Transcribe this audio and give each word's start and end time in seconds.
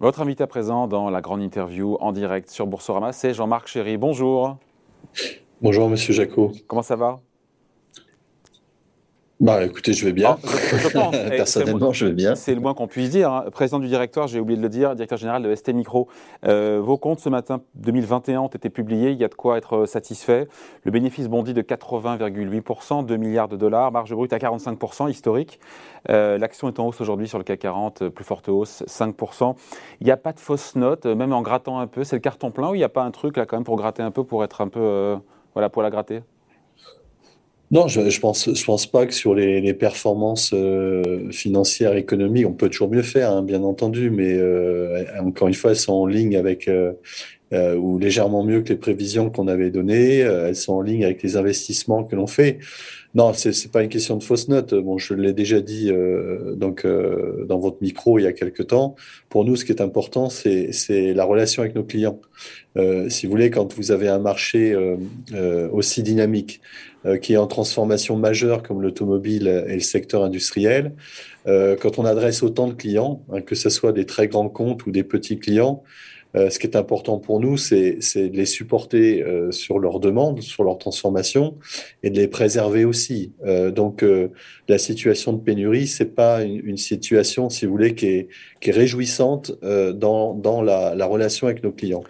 Votre 0.00 0.20
invité 0.20 0.44
à 0.44 0.46
présent 0.46 0.86
dans 0.86 1.10
la 1.10 1.20
grande 1.20 1.42
interview 1.42 1.96
en 1.98 2.12
direct 2.12 2.50
sur 2.50 2.68
Boursorama, 2.68 3.12
c'est 3.12 3.34
Jean-Marc 3.34 3.66
Chéry. 3.66 3.96
Bonjour. 3.96 4.56
Bonjour 5.60 5.88
Monsieur 5.88 6.14
Jacot. 6.14 6.52
Comment 6.68 6.82
ça 6.82 6.94
va? 6.94 7.18
Bah 9.40 9.64
écoutez, 9.64 9.92
je 9.92 10.04
vais 10.04 10.12
bien. 10.12 10.36
Ah, 10.42 10.48
je, 10.76 10.88
pense. 10.88 11.16
Personnellement, 11.28 11.92
je 11.92 12.06
vais 12.06 12.12
bien. 12.12 12.34
C'est 12.34 12.54
le 12.54 12.60
moins 12.60 12.74
qu'on 12.74 12.88
puisse 12.88 13.10
dire. 13.10 13.32
Hein. 13.32 13.44
Président 13.52 13.78
du 13.78 13.86
directoire, 13.86 14.26
j'ai 14.26 14.40
oublié 14.40 14.56
de 14.56 14.62
le 14.62 14.68
dire, 14.68 14.94
directeur 14.96 15.18
général 15.18 15.42
de 15.42 15.54
ST 15.54 15.68
Micro. 15.74 16.08
Euh, 16.44 16.80
vos 16.82 16.98
comptes 16.98 17.20
ce 17.20 17.28
matin 17.28 17.60
2021 17.76 18.40
ont 18.40 18.48
été 18.48 18.68
publiés. 18.68 19.10
Il 19.10 19.18
y 19.18 19.24
a 19.24 19.28
de 19.28 19.34
quoi 19.34 19.56
être 19.56 19.76
euh, 19.76 19.86
satisfait. 19.86 20.48
Le 20.82 20.90
bénéfice 20.90 21.28
bondit 21.28 21.54
de 21.54 21.62
80,8%, 21.62 23.06
2 23.06 23.16
milliards 23.16 23.48
de 23.48 23.56
dollars. 23.56 23.92
Marge 23.92 24.12
brute 24.12 24.32
à 24.32 24.38
45%, 24.38 25.08
historique. 25.08 25.60
Euh, 26.10 26.36
L'action 26.38 26.68
est 26.68 26.80
en 26.80 26.88
hausse 26.88 27.00
aujourd'hui 27.00 27.28
sur 27.28 27.38
le 27.38 27.44
CAC 27.44 27.60
40, 27.60 28.08
plus 28.08 28.24
forte 28.24 28.48
hausse, 28.48 28.82
5%. 28.86 29.54
Il 30.00 30.04
n'y 30.04 30.10
a 30.10 30.16
pas 30.16 30.32
de 30.32 30.40
fausse 30.40 30.74
note, 30.74 31.06
même 31.06 31.32
en 31.32 31.42
grattant 31.42 31.78
un 31.78 31.86
peu. 31.86 32.04
C'est 32.04 32.16
le 32.16 32.20
carton 32.20 32.50
plein 32.50 32.70
ou 32.70 32.74
il 32.74 32.78
n'y 32.78 32.84
a 32.84 32.88
pas 32.88 33.02
un 33.02 33.10
truc 33.10 33.36
là 33.36 33.46
quand 33.46 33.56
même 33.56 33.64
pour 33.64 33.76
gratter 33.76 34.02
un 34.02 34.10
peu, 34.10 34.24
pour 34.24 34.44
être 34.44 34.60
un 34.60 34.68
peu, 34.68 34.80
euh, 34.80 35.16
voilà, 35.54 35.68
pour 35.68 35.82
la 35.82 35.90
gratter? 35.90 36.22
Non, 37.70 37.86
je 37.86 38.00
ne 38.00 38.20
pense, 38.20 38.54
je 38.54 38.64
pense 38.64 38.86
pas 38.86 39.06
que 39.06 39.12
sur 39.12 39.34
les, 39.34 39.60
les 39.60 39.74
performances 39.74 40.52
euh, 40.54 41.30
financières, 41.30 41.96
économiques, 41.96 42.46
on 42.46 42.54
peut 42.54 42.70
toujours 42.70 42.90
mieux 42.90 43.02
faire, 43.02 43.30
hein, 43.30 43.42
bien 43.42 43.62
entendu, 43.62 44.10
mais 44.10 44.34
euh, 44.38 45.04
encore 45.20 45.48
une 45.48 45.54
fois, 45.54 45.72
elles 45.72 45.76
sont 45.76 45.92
en 45.92 46.06
ligne 46.06 46.36
avec, 46.36 46.66
euh, 46.66 46.92
euh 47.52 47.74
ou 47.76 47.98
légèrement 47.98 48.42
mieux 48.42 48.62
que 48.62 48.70
les 48.70 48.76
prévisions 48.76 49.30
qu'on 49.30 49.48
avait 49.48 49.70
données, 49.70 50.18
elles 50.18 50.56
sont 50.56 50.74
en 50.74 50.80
ligne 50.82 51.04
avec 51.04 51.22
les 51.22 51.36
investissements 51.36 52.04
que 52.04 52.16
l'on 52.16 52.26
fait. 52.26 52.58
Non, 53.14 53.32
c'est 53.32 53.50
n'est 53.50 53.70
pas 53.72 53.82
une 53.82 53.88
question 53.88 54.16
de 54.16 54.22
fausse 54.22 54.48
note. 54.48 54.74
Bon, 54.74 54.98
je 54.98 55.14
l'ai 55.14 55.32
déjà 55.32 55.60
dit 55.60 55.90
donc 56.56 56.86
dans 56.86 57.58
votre 57.58 57.78
micro 57.80 58.18
il 58.18 58.22
y 58.22 58.26
a 58.26 58.32
quelque 58.32 58.62
temps. 58.62 58.96
Pour 59.30 59.44
nous, 59.44 59.56
ce 59.56 59.64
qui 59.64 59.72
est 59.72 59.80
important, 59.80 60.28
c'est 60.28 60.70
la 61.14 61.24
relation 61.24 61.62
avec 61.62 61.74
nos 61.74 61.84
clients. 61.84 62.20
si 63.08 63.26
vous 63.26 63.30
voulez, 63.30 63.50
quand 63.50 63.74
vous 63.74 63.92
avez 63.92 64.08
un 64.08 64.18
marché 64.18 64.76
aussi 65.72 66.02
dynamique, 66.02 66.60
euh, 67.06 67.16
qui 67.16 67.34
est 67.34 67.36
en 67.36 67.46
transformation 67.46 68.16
majeure 68.16 68.64
comme 68.64 68.82
l'automobile 68.82 69.46
et 69.68 69.74
le 69.74 69.80
secteur 69.80 70.24
industriel, 70.24 70.94
euh, 71.46 71.76
quand 71.80 72.00
on 72.00 72.04
adresse 72.04 72.42
autant 72.42 72.66
de 72.66 72.72
clients, 72.72 73.22
hein, 73.32 73.40
que 73.40 73.54
ce 73.54 73.70
soit 73.70 73.92
des 73.92 74.04
très 74.04 74.26
grands 74.26 74.48
comptes 74.48 74.84
ou 74.84 74.90
des 74.90 75.04
petits 75.04 75.38
clients, 75.38 75.84
euh, 76.36 76.50
ce 76.50 76.58
qui 76.58 76.66
est 76.66 76.76
important 76.76 77.18
pour 77.18 77.40
nous, 77.40 77.56
c'est 77.56 77.94
de 77.94 78.36
les 78.36 78.46
supporter 78.46 79.22
euh, 79.22 79.50
sur 79.50 79.78
leurs 79.78 79.98
demandes, 79.98 80.42
sur 80.42 80.62
leur 80.62 80.78
transformation, 80.78 81.56
et 82.02 82.10
de 82.10 82.20
les 82.20 82.28
préserver 82.28 82.84
aussi. 82.84 83.32
Euh, 83.46 83.70
donc, 83.70 84.04
la 84.68 84.78
situation 84.78 85.32
de 85.32 85.40
pénurie, 85.40 85.86
c'est 85.86 86.14
pas 86.14 86.42
une, 86.42 86.60
une, 86.64 86.76
situation, 86.76 87.48
si 87.48 87.66
vous 87.66 87.72
voulez, 87.72 87.94
qui 87.94 88.06
est, 88.06 88.28
qui 88.60 88.70
est 88.70 88.72
réjouissante 88.72 89.52
dans, 89.62 90.34
dans 90.34 90.62
la, 90.62 90.94
la, 90.94 91.06
relation 91.06 91.46
avec 91.46 91.62
nos 91.62 91.72
clients. 91.72 92.04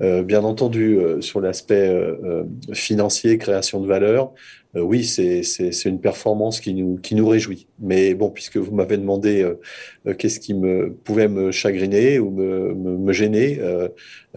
bien 0.00 0.42
entendu, 0.44 0.98
sur 1.20 1.40
l'aspect 1.40 1.94
financier, 2.72 3.38
création 3.38 3.80
de 3.80 3.86
valeur, 3.86 4.32
euh, 4.78 4.82
oui, 4.82 5.04
c'est 5.04 5.42
une 5.84 6.00
performance 6.00 6.60
qui 6.60 6.74
nous, 6.74 6.96
qui 6.96 7.14
nous 7.14 7.28
réjouit. 7.28 7.66
Mais 7.78 8.14
bon, 8.14 8.30
puisque 8.30 8.56
vous 8.56 8.74
m'avez 8.74 8.96
demandé 8.96 9.42
euh, 9.42 9.60
euh, 10.06 10.14
qu'est-ce 10.14 10.40
qui 10.40 10.54
me, 10.54 10.92
pouvait 10.92 11.28
me 11.28 11.50
chagriner 11.50 12.18
ou 12.18 12.30
me, 12.30 12.74
me, 12.74 13.12
gêner, 13.12 13.60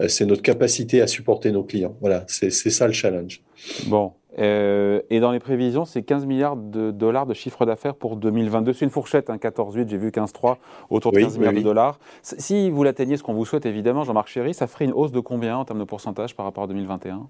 c'est 0.08 0.24
notre 0.24 0.42
capacité 0.42 1.00
à 1.02 1.06
supporter 1.06 1.52
nos 1.52 1.62
clients. 1.62 1.96
Voilà, 2.00 2.24
c'est 2.26 2.50
ça 2.50 2.86
le 2.86 2.92
challenge. 2.92 3.42
Bon. 3.86 4.12
et 4.38 5.20
dans 5.20 5.30
les 5.30 5.38
prévisions, 5.38 5.84
c'est 5.84 6.02
15 6.02 6.26
milliards 6.26 6.56
de 6.56 6.90
dollars 6.90 7.26
de 7.26 7.34
chiffre 7.34 7.64
d'affaires 7.66 7.94
pour 7.94 8.16
2022. 8.16 8.72
C'est 8.72 8.84
une 8.84 8.90
fourchette, 8.90 9.30
hein, 9.30 9.36
14,8, 9.36 9.88
j'ai 9.88 9.98
vu 9.98 10.08
15,3, 10.08 10.56
autour 10.90 11.12
de 11.12 11.20
15 11.20 11.38
milliards 11.38 11.52
de 11.52 11.60
dollars. 11.60 11.98
Si 12.22 12.70
vous 12.70 12.82
l'atteignez, 12.82 13.16
ce 13.16 13.22
qu'on 13.22 13.34
vous 13.34 13.44
souhaite 13.44 13.66
évidemment, 13.66 14.04
Jean-Marc 14.04 14.28
Chéry, 14.28 14.54
ça 14.54 14.66
ferait 14.66 14.86
une 14.86 14.92
hausse 14.92 15.12
de 15.12 15.20
combien 15.20 15.58
en 15.58 15.64
termes 15.64 15.80
de 15.80 15.84
pourcentage 15.84 16.34
par 16.34 16.46
rapport 16.46 16.64
à 16.64 16.66
2021 16.66 17.28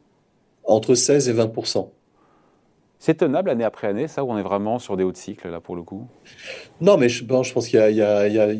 Entre 0.65 0.95
16 0.95 1.29
et 1.29 1.33
20 1.33 1.49
c'est 3.05 3.17
tenable 3.17 3.51
année 3.51 3.65
après 3.65 3.89
année, 3.89 4.07
ça, 4.07 4.23
où 4.23 4.31
on 4.31 4.39
est 4.39 4.45
vraiment 4.45 4.79
sur 4.79 4.97
des 4.97 5.03
hauts 5.03 5.11
de 5.11 5.49
là, 5.51 5.61
pour 5.61 5.75
le 5.75 5.83
coup? 5.83 6.07
Non, 6.81 6.97
mais 6.97 7.09
je, 7.09 7.25
pense 7.25 7.51
qu'il 7.51 7.81
y, 7.81 7.97
y, 7.97 8.01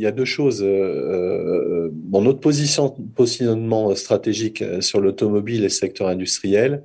a 0.07 0.11
deux 0.11 0.25
choses. 0.25 0.65
Euh, 0.65 1.89
euh 1.93 2.21
notre 2.21 2.41
position, 2.41 2.91
positionnement 3.15 3.95
stratégique 3.95 4.61
euh, 4.61 4.81
sur 4.81 5.01
l'automobile 5.01 5.61
et 5.61 5.65
le 5.65 5.69
secteur 5.69 6.09
industriel, 6.09 6.83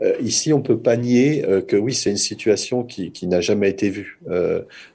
euh, 0.00 0.14
ici, 0.22 0.54
on 0.54 0.62
peut 0.62 0.78
pas 0.78 0.96
nier 0.96 1.44
que 1.68 1.76
oui, 1.76 1.92
c'est 1.92 2.10
une 2.10 2.16
situation 2.16 2.84
qui, 2.84 3.26
n'a 3.26 3.42
jamais 3.42 3.68
été 3.68 3.90
vue. 3.90 4.18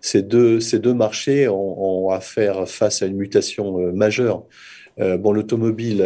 Ces, 0.02 0.24
deux, 0.24 0.60
ces 0.60 0.80
deux 0.80 0.96
marchés 0.96 1.48
ont, 1.48 2.08
ont, 2.08 2.10
à 2.10 2.22
faire 2.22 2.68
face 2.68 3.04
à 3.04 3.06
une 3.06 3.18
mutation 3.18 3.94
majeure. 3.94 4.48
Bon, 5.00 5.32
l'automobile, 5.32 6.04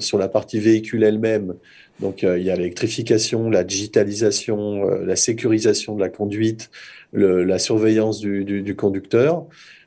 sur 0.00 0.18
la 0.18 0.28
partie 0.28 0.58
véhicule 0.58 1.04
elle-même, 1.04 1.54
donc 2.02 2.24
euh, 2.24 2.38
il 2.38 2.44
y 2.44 2.50
a 2.50 2.56
l'électrification, 2.56 3.48
la 3.48 3.64
digitalisation, 3.64 4.88
euh, 4.88 5.04
la 5.06 5.16
sécurisation 5.16 5.94
de 5.94 6.00
la 6.00 6.08
conduite, 6.08 6.70
la 7.12 7.58
surveillance 7.58 8.20
du, 8.20 8.74
conducteur, 8.76 9.46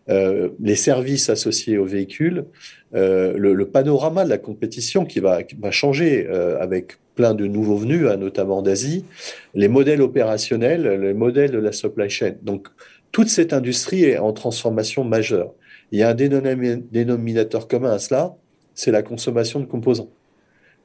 euh, 0.10 0.50
les 0.60 0.76
services 0.76 1.30
associés 1.30 1.78
au 1.78 1.86
véhicule, 1.86 2.46
le, 2.94 3.64
panorama 3.64 4.24
de 4.24 4.30
la 4.30 4.38
compétition 4.38 5.06
qui 5.06 5.20
va, 5.20 5.42
changer 5.72 6.28
avec 6.60 6.98
plein 7.16 7.34
de 7.34 7.48
nouveaux 7.48 7.78
venus, 7.78 8.08
hein, 8.08 8.18
notamment 8.18 8.62
d'Asie, 8.62 9.06
les 9.54 9.68
modèles 9.68 10.02
opérationnels, 10.02 11.02
les 11.02 11.14
modèles 11.14 11.52
de 11.52 11.58
la 11.58 11.72
supply 11.72 12.10
chain. 12.10 12.36
Donc 12.44 12.68
toute 13.16 13.30
cette 13.30 13.54
industrie 13.54 14.04
est 14.04 14.18
en 14.18 14.34
transformation 14.34 15.06
majeure. 15.06 15.54
Il 15.94 16.00
y 16.00 16.04
a 16.04 16.10
un 16.10 16.14
dénominateur 16.14 17.70
commun 17.70 17.92
à 17.92 17.98
cela, 17.98 18.36
c'est 18.74 18.92
la 18.92 19.04
consommation 19.04 19.62
de 19.62 19.66
composants. 19.66 20.10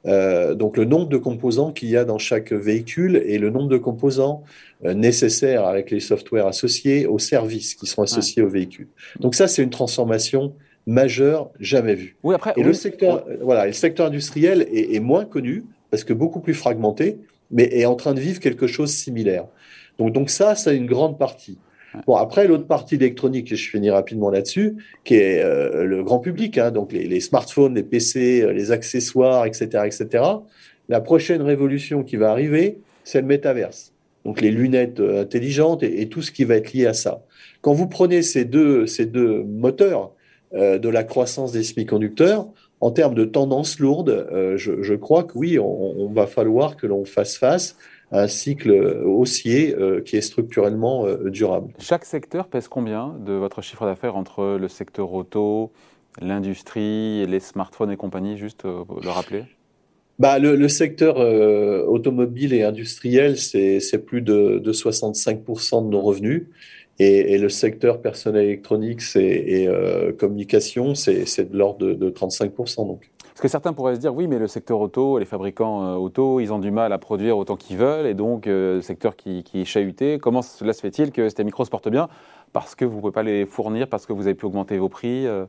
Euh, 0.07 0.55
donc 0.55 0.77
le 0.77 0.85
nombre 0.85 1.09
de 1.09 1.17
composants 1.17 1.73
qu'il 1.73 1.89
y 1.89 1.97
a 1.97 2.05
dans 2.05 2.19
chaque 2.19 2.53
véhicule 2.53 3.21
et 3.27 3.39
le 3.39 3.51
nombre 3.51 3.67
de 3.67 3.79
composants 3.79 4.45
euh, 4.85 4.95
nécessaires 4.95 5.65
avec 5.65 5.91
les 5.91 5.99
softwares 5.99 6.47
associés 6.47 7.05
aux 7.05 7.19
services 7.19 7.75
qui 7.75 7.87
sont 7.87 8.01
associés 8.01 8.43
au 8.43 8.49
véhicule. 8.49 8.87
Donc 9.19 9.35
ça, 9.35 9.49
c'est 9.49 9.65
une 9.65 9.71
transformation 9.71 10.55
majeure 10.87 11.51
jamais 11.59 11.97
vue. 11.97 12.17
Oui, 12.23 12.37
après, 12.37 12.53
et 12.57 12.63
le 12.63 12.75
secteur, 12.75 13.27
euh, 13.29 13.39
voilà, 13.43 13.67
le 13.67 13.73
secteur 13.73 14.07
industriel 14.07 14.69
est, 14.73 14.95
est, 14.95 15.01
moins 15.01 15.25
connu 15.25 15.65
parce 15.91 16.05
que 16.05 16.13
beaucoup 16.13 16.39
plus 16.39 16.55
fragmenté, 16.55 17.19
mais 17.51 17.65
est 17.77 17.87
en 17.87 17.97
train 17.97 18.15
de 18.15 18.21
vivre 18.21 18.39
quelque 18.39 18.69
chose 18.69 18.91
de 18.91 18.95
similaire. 18.95 19.47
Donc, 19.99 20.13
donc 20.13 20.31
ça, 20.31 20.55
c'est 20.55 20.77
une 20.77 20.87
grande 20.87 21.19
partie. 21.19 21.59
Bon, 22.07 22.17
après, 22.17 22.47
l'autre 22.47 22.67
partie 22.67 22.95
électronique, 22.97 23.51
et 23.53 23.57
je 23.57 23.71
finis 23.71 23.91
rapidement 23.91 24.31
là-dessus, 24.31 24.77
qui 25.05 25.15
est 25.17 25.43
euh, 25.43 25.85
le 25.85 26.03
grand 26.03 26.21
public, 26.21 26.59
hein, 26.59 26.71
donc 26.71 26.93
les, 26.93 27.21
smartphones, 27.21 27.75
les 27.75 27.83
PC, 27.83 28.43
euh, 28.43 28.53
les 28.53 28.71
accessoires, 28.71 29.47
etc., 29.47 29.85
etc. 29.87 30.25
La 30.89 31.01
prochaine 31.01 31.43
révolution 31.43 32.03
qui 32.05 32.17
va 32.17 32.31
arriver, 32.31 32.79
c'est 33.05 33.21
le 33.21 33.27
métaverse. 33.27 33.93
Donc 34.25 34.41
les 34.41 34.51
lunettes 34.51 35.01
euh, 35.01 35.23
intelligentes 35.23 35.83
et, 35.83 36.09
tout 36.09 36.23
ce 36.23 36.31
qui 36.31 36.45
va 36.45 36.57
être 36.57 36.73
lié 36.73 36.87
à 36.87 36.95
ça. 36.95 37.23
Quand 37.61 37.73
vous 37.73 37.89
prenez 37.89 38.23
ces 38.23 38.45
deux, 38.45 38.87
ces 38.87 39.07
deux 39.07 39.43
moteurs 39.43 40.13
de 40.53 40.89
la 40.89 41.05
croissance 41.05 41.53
des 41.53 41.63
semi-conducteurs, 41.63 42.49
en 42.81 42.91
termes 42.91 43.15
de 43.15 43.25
tendance 43.25 43.79
lourde, 43.79 44.27
je, 44.57 44.95
crois 44.95 45.23
que 45.23 45.39
oui, 45.39 45.61
on 45.61 46.11
va 46.13 46.27
falloir 46.27 46.77
que 46.77 46.89
l'on 46.89 47.05
fasse 47.05 47.37
face 47.37 47.77
un 48.13 48.27
cycle 48.27 48.73
haussier 49.05 49.75
euh, 49.75 50.01
qui 50.01 50.17
est 50.17 50.21
structurellement 50.21 51.07
euh, 51.07 51.31
durable. 51.31 51.73
Chaque 51.79 52.05
secteur 52.05 52.49
pèse 52.49 52.69
combien 52.69 53.15
de 53.25 53.33
votre 53.33 53.63
chiffre 53.63 53.85
d'affaires 53.87 54.17
entre 54.17 54.57
le 54.61 54.69
secteur 54.69 55.13
auto, 55.13 55.71
l'industrie, 56.21 57.25
les 57.27 57.41
smartphones 57.41 57.91
et 57.91 57.97
compagnie, 57.97 58.37
juste 58.37 58.65
euh, 58.65 58.83
le 59.03 59.11
rappeler? 59.11 59.45
Bah, 60.19 60.39
le, 60.39 60.69
secteur 60.69 61.17
automobile 61.89 62.53
et 62.53 62.63
industriel, 62.63 63.39
c'est 63.39 64.05
plus 64.05 64.21
de, 64.21 64.59
de 64.59 64.73
65% 64.73 65.87
de 65.87 65.89
nos 65.89 66.03
revenus. 66.03 66.49
Et, 66.99 67.33
et, 67.33 67.39
le 67.39 67.49
secteur 67.49 68.03
personnel 68.03 68.45
électronique 68.45 69.01
et, 69.17 69.63
et 69.63 69.69
communication, 70.19 70.95
c'est 70.95 71.51
de 71.51 71.57
l'ordre 71.57 71.79
de, 71.79 71.95
de 71.95 72.11
35%. 72.11 72.87
Donc. 72.87 73.11
Parce 73.31 73.41
que 73.41 73.49
certains 73.49 73.73
pourraient 73.73 73.95
se 73.95 74.01
dire, 74.01 74.15
oui, 74.15 74.27
mais 74.27 74.39
le 74.39 74.47
secteur 74.47 74.81
auto, 74.81 75.19
les 75.19 75.25
fabricants 75.25 75.85
euh, 75.85 75.95
auto, 75.95 76.41
ils 76.41 76.53
ont 76.53 76.59
du 76.59 76.71
mal 76.71 76.93
à 76.93 76.99
produire 76.99 77.39
autant 77.39 77.57
qu'ils 77.57 77.77
veulent, 77.77 78.07
et 78.07 78.15
donc 78.15 78.47
euh, 78.47 78.77
le 78.77 78.83
secteur 78.83 79.17
qui, 79.17 79.45
est 79.55 79.65
chahuté. 79.65 80.19
Comment 80.19 80.43
cela 80.43 80.73
se 80.73 80.81
fait-il 80.81 81.13
que 81.13 81.29
ST 81.29 81.41
Micro 81.45 81.65
se 81.65 81.71
porte 81.71 81.89
bien 81.89 82.09
Parce 82.53 82.75
que 82.75 82.85
vous 82.85 82.97
ne 82.97 83.01
pouvez 83.01 83.13
pas 83.13 83.23
les 83.23 83.47
fournir, 83.47 83.89
parce 83.89 84.07
que 84.07 84.13
vous 84.13 84.27
avez 84.27 84.35
pu 84.35 84.47
augmenter 84.47 84.79
vos 84.79 84.89
prix 84.89 85.27
euh? 85.27 85.47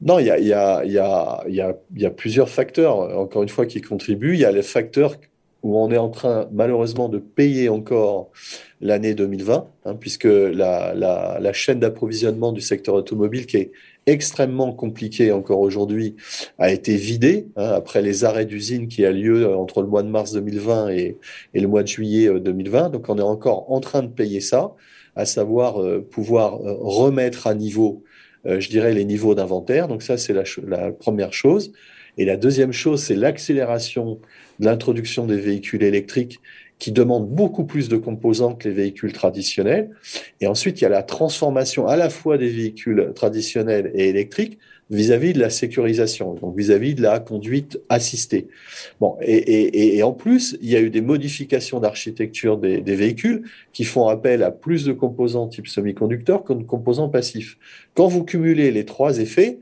Non, 0.00 0.18
il 0.18 0.26
y 0.26 0.28
y 0.28 0.52
a, 0.54 2.10
plusieurs 2.10 2.48
facteurs, 2.48 3.18
encore 3.18 3.42
une 3.42 3.48
fois, 3.48 3.64
qui 3.64 3.80
contribuent. 3.80 4.34
Il 4.34 4.40
y 4.40 4.44
a 4.44 4.52
les 4.52 4.62
facteurs 4.62 5.14
où 5.62 5.78
on 5.78 5.90
est 5.90 5.98
en 5.98 6.08
train, 6.10 6.48
malheureusement, 6.52 7.08
de 7.08 7.18
payer 7.18 7.68
encore 7.68 8.30
l'année 8.80 9.14
2020, 9.14 9.68
hein, 9.84 9.94
puisque 9.94 10.24
la, 10.24 10.92
la, 10.94 11.38
la 11.40 11.52
chaîne 11.52 11.78
d'approvisionnement 11.78 12.52
du 12.52 12.60
secteur 12.60 12.94
automobile, 12.96 13.46
qui 13.46 13.58
est 13.58 13.72
extrêmement 14.06 14.72
compliqué 14.72 15.30
encore 15.30 15.60
aujourd'hui, 15.60 16.16
a 16.58 16.72
été 16.72 16.96
vidé 16.96 17.46
hein, 17.56 17.70
après 17.74 18.02
les 18.02 18.24
arrêts 18.24 18.46
d'usine 18.46 18.88
qui 18.88 19.04
a 19.06 19.12
lieu 19.12 19.44
euh, 19.44 19.56
entre 19.56 19.82
le 19.82 19.88
mois 19.88 20.02
de 20.02 20.08
mars 20.08 20.32
2020 20.32 20.90
et, 20.90 21.18
et, 21.54 21.60
le 21.60 21.68
mois 21.68 21.82
de 21.82 21.88
juillet 21.88 22.28
2020. 22.40 22.86
Euh, 22.86 22.88
Donc 22.88 23.08
on 23.08 23.18
est 23.18 23.22
encore 23.22 23.70
en 23.70 23.80
train 23.80 24.02
de 24.02 24.08
payer 24.08 24.40
ça, 24.40 24.72
à 25.14 25.24
savoir 25.24 25.80
euh, 25.80 26.00
pouvoir 26.00 26.58
remettre 26.58 27.46
à 27.46 27.54
niveau 27.54 28.02
je 28.44 28.68
dirais, 28.68 28.92
les 28.92 29.04
niveaux 29.04 29.34
d'inventaire. 29.34 29.88
Donc 29.88 30.02
ça, 30.02 30.16
c'est 30.16 30.32
la, 30.32 30.44
la, 30.66 30.92
première 30.92 31.32
chose. 31.32 31.72
Et 32.18 32.24
la 32.24 32.36
deuxième 32.36 32.72
chose, 32.72 33.02
c'est 33.02 33.14
l'accélération 33.14 34.20
de 34.58 34.66
l'introduction 34.66 35.26
des 35.26 35.38
véhicules 35.38 35.82
électriques 35.82 36.40
qui 36.78 36.90
demandent 36.90 37.28
beaucoup 37.28 37.64
plus 37.64 37.88
de 37.88 37.96
composants 37.96 38.54
que 38.54 38.68
les 38.68 38.74
véhicules 38.74 39.12
traditionnels. 39.12 39.90
Et 40.40 40.48
ensuite, 40.48 40.80
il 40.80 40.82
y 40.82 40.86
a 40.86 40.90
la 40.90 41.04
transformation 41.04 41.86
à 41.86 41.96
la 41.96 42.10
fois 42.10 42.38
des 42.38 42.48
véhicules 42.48 43.12
traditionnels 43.14 43.92
et 43.94 44.08
électriques 44.08 44.58
vis-à-vis 44.92 45.32
de 45.32 45.40
la 45.40 45.48
sécurisation, 45.48 46.34
donc 46.34 46.56
vis-à-vis 46.56 46.94
de 46.94 47.02
la 47.02 47.18
conduite 47.18 47.80
assistée. 47.88 48.48
Bon, 49.00 49.16
et, 49.22 49.96
et, 49.96 50.02
en 50.02 50.12
plus, 50.12 50.58
il 50.60 50.68
y 50.68 50.76
a 50.76 50.80
eu 50.80 50.90
des 50.90 51.00
modifications 51.00 51.80
d'architecture 51.80 52.58
des, 52.58 52.82
des, 52.82 52.94
véhicules 52.94 53.42
qui 53.72 53.84
font 53.84 54.08
appel 54.08 54.42
à 54.42 54.50
plus 54.50 54.84
de 54.84 54.92
composants 54.92 55.48
type 55.48 55.66
semi-conducteurs 55.66 56.44
que 56.44 56.52
de 56.52 56.62
composants 56.62 57.08
passifs. 57.08 57.56
Quand 57.94 58.06
vous 58.06 58.22
cumulez 58.22 58.70
les 58.70 58.84
trois 58.84 59.18
effets, 59.18 59.60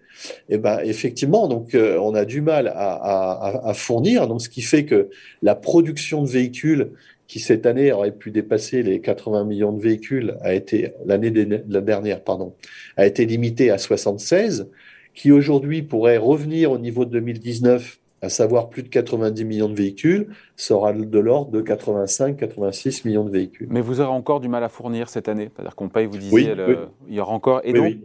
eh 0.49 0.59
ben, 0.59 0.81
effectivement, 0.83 1.47
donc, 1.47 1.77
euh, 1.77 1.97
on 1.99 2.15
a 2.15 2.25
du 2.25 2.41
mal 2.41 2.67
à, 2.67 2.93
à, 2.93 3.69
à, 3.69 3.75
fournir, 3.75 4.27
donc, 4.27 4.43
ce 4.43 4.49
qui 4.49 4.63
fait 4.63 4.85
que 4.85 5.11
la 5.43 5.55
production 5.55 6.23
de 6.23 6.29
véhicules 6.29 6.91
qui 7.29 7.39
cette 7.39 7.65
année 7.65 7.93
aurait 7.93 8.11
pu 8.11 8.33
dépasser 8.33 8.83
les 8.83 9.01
80 9.01 9.45
millions 9.45 9.73
de 9.73 9.81
véhicules, 9.81 10.37
a 10.41 10.53
été 10.53 10.95
l'année 11.07 11.31
dernière, 11.31 12.25
pardon, 12.25 12.55
a 12.97 13.07
été 13.07 13.25
limitée 13.25 13.71
à 13.71 13.79
76 13.79 14.67
qui 15.15 15.33
aujourd'hui 15.33 15.83
pourrait 15.83 16.17
revenir 16.17 16.73
au 16.73 16.79
niveau 16.79 17.05
de 17.05 17.11
2019, 17.11 17.99
à 18.23 18.29
savoir 18.29 18.69
plus 18.69 18.83
de 18.83 18.89
90 18.89 19.45
millions 19.45 19.69
de 19.69 19.75
véhicules, 19.75 20.29
sera 20.57 20.93
de 20.93 21.19
l'ordre 21.19 21.51
de 21.51 21.63
85-86 21.63 23.07
millions 23.07 23.25
de 23.25 23.31
véhicules. 23.31 23.69
Mais 23.71 23.81
vous 23.81 24.01
aurez 24.01 24.11
encore 24.11 24.41
du 24.41 24.49
mal 24.49 24.63
à 24.63 24.69
fournir 24.69 25.09
cette 25.09 25.29
année 25.29 25.51
C'est-à-dire 25.55 25.75
qu'on 25.75 25.89
paye, 25.89 26.07
vous 26.07 26.19
disiez, 26.19 26.55
il 27.09 27.15
y 27.15 27.21
aura 27.21 27.33
encore. 27.33 27.61
Et, 27.65 27.73
donc, 27.73 27.97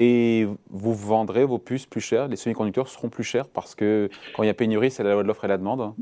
et 0.00 0.48
vous 0.70 0.94
vendrez 0.94 1.44
vos 1.44 1.58
puces 1.58 1.86
plus 1.86 2.00
chères, 2.00 2.26
les 2.26 2.36
semi-conducteurs 2.36 2.88
seront 2.88 3.08
plus 3.08 3.24
chers 3.24 3.48
parce 3.48 3.74
que 3.74 4.08
quand 4.34 4.42
il 4.42 4.46
y 4.46 4.50
a 4.50 4.54
pénurie, 4.54 4.90
c'est 4.90 5.04
la 5.04 5.12
loi 5.12 5.22
de 5.22 5.28
l'offre 5.28 5.44
et 5.44 5.48
la 5.48 5.58
demande 5.58 5.92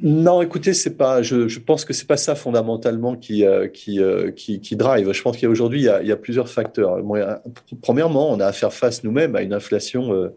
non, 0.00 0.42
écoutez, 0.42 0.74
c'est 0.74 0.96
pas. 0.96 1.22
Je, 1.22 1.48
je, 1.48 1.58
pense 1.58 1.84
que 1.84 1.92
c'est 1.92 2.06
pas 2.06 2.16
ça 2.16 2.36
fondamentalement 2.36 3.16
qui 3.16 3.44
euh, 3.44 3.66
qui, 3.66 4.00
euh, 4.00 4.30
qui, 4.30 4.60
qui 4.60 4.76
drive. 4.76 5.12
Je 5.12 5.22
pense 5.22 5.36
qu'aujourd'hui 5.36 5.80
il 5.80 5.84
y 5.84 5.88
a, 5.88 6.02
il 6.02 6.08
y 6.08 6.12
a 6.12 6.16
plusieurs 6.16 6.48
facteurs. 6.48 6.98
premièrement, 7.82 8.30
on 8.30 8.38
a 8.38 8.46
à 8.46 8.52
faire 8.52 8.72
face 8.72 9.02
nous-mêmes 9.02 9.34
à 9.34 9.42
une 9.42 9.52
inflation, 9.52 10.12
euh, 10.12 10.28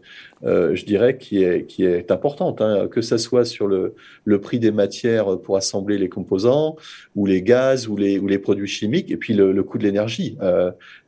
euh, 0.44 0.74
je 0.74 0.84
dirais, 0.84 1.16
qui 1.16 1.44
est 1.44 1.64
qui 1.66 1.84
est 1.84 2.10
importante. 2.10 2.60
Hein, 2.60 2.88
que 2.90 3.02
ça 3.02 3.18
soit 3.18 3.44
sur 3.44 3.68
le 3.68 3.94
le 4.24 4.40
prix 4.40 4.58
des 4.58 4.72
matières 4.72 5.38
pour 5.38 5.56
assembler 5.56 5.96
les 5.96 6.08
composants, 6.08 6.74
ou 7.14 7.26
les 7.26 7.42
gaz, 7.42 7.86
ou 7.86 7.96
les 7.96 8.18
ou 8.18 8.26
les 8.26 8.38
produits 8.38 8.66
chimiques, 8.66 9.12
et 9.12 9.16
puis 9.16 9.32
le, 9.32 9.52
le 9.52 9.62
coût 9.62 9.78
de 9.78 9.84
l'énergie. 9.84 10.36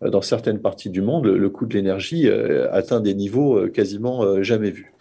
dans 0.01 0.23
certaines 0.23 0.61
parties 0.61 0.91
du 0.91 1.03
monde, 1.03 1.27
le, 1.27 1.39
le 1.39 1.51
coût 1.51 1.67
de 1.67 1.75
l'énergie 1.75 2.29
atteint 2.71 3.01
des 3.01 3.15
niveaux 3.15 3.69
quasiment 3.69 4.43
jamais 4.43 4.71
vus. 4.71 4.94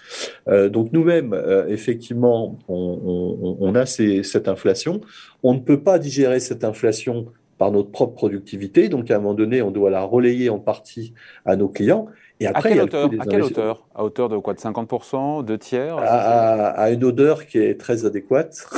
Euh, 0.48 0.70
donc 0.70 0.92
nous-mêmes, 0.92 1.34
euh, 1.34 1.68
effectivement, 1.68 2.58
on, 2.68 3.76
a 3.76 3.86
cette 3.86 4.48
inflation. 4.48 5.02
On 5.42 5.54
ne 5.54 5.60
peut 5.60 5.82
pas 5.82 6.00
digérer 6.00 6.40
cette 6.40 6.64
inflation 6.64 7.28
par 7.58 7.72
notre 7.72 7.92
propre 7.92 8.16
productivité. 8.16 8.90
Donc 8.90 9.10
à 9.12 9.16
un 9.16 9.20
moment 9.20 9.34
donné, 9.34 9.62
on 9.62 9.72
doit 9.72 9.90
la 9.90 10.04
relayer 10.04 10.50
en 10.50 10.60
partie 10.60 11.14
à 11.46 11.56
nos 11.56 11.70
clients. 11.70 12.08
Et 12.40 12.48
après, 12.48 12.72
à 12.72 12.74
quelle, 12.74 12.82
hauteur, 12.82 13.10
à 13.20 13.26
quelle 13.26 13.44
hauteur 13.44 13.88
À 13.96 14.04
hauteur 14.04 14.28
de 14.28 14.38
quoi 14.38 14.54
De 14.54 14.60
50% 14.60 15.46
De 15.46 15.56
tiers 15.56 15.96
à, 15.98 16.92
une 16.92 17.04
odeur 17.04 17.46
qui 17.46 17.60
est 17.60 17.80
très 17.80 18.06
adéquate. 18.06 18.68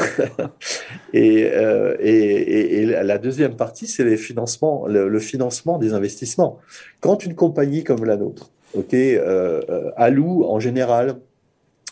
Euh, 1.16 1.96
et, 2.02 2.82
et, 2.82 2.86
la 2.86 3.18
deuxième 3.18 3.56
partie, 3.56 3.88
c'est 3.88 4.04
les 4.04 4.18
financements, 4.18 4.86
le, 4.86 5.20
financement 5.20 5.78
des 5.78 5.94
investissements. 5.94 6.60
Quand 7.00 7.26
une 7.26 7.36
compagnie 7.36 7.86
comme 7.86 8.04
la 8.04 8.18
nôtre 8.18 8.52
ok, 8.76 8.94
euh, 8.94 9.62
euh, 9.70 9.92
alloue 9.96 10.44
en 10.44 10.60
général 10.60 11.18